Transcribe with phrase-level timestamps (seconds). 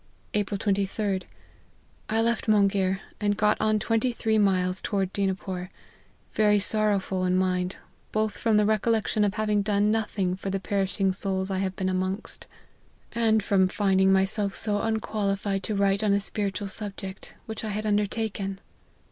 [0.41, 1.25] "April 23d.
[2.09, 5.69] I left Monghir, and got on twenty three miles toward Dinapore:
[6.33, 7.75] very sorrowful in mind,
[8.11, 11.87] both from the recollection of having done nothing for the perishing souls I have been
[11.87, 12.47] amongst,
[13.15, 13.33] I 98 LIFE OF HENRY MARTYN.
[13.35, 17.85] and from finding myself so unqualified to write on a spiritual subject, which I had
[17.85, 18.59] undertaken.